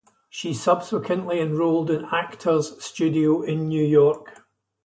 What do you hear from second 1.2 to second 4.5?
enrolled in Actors Studio in New York.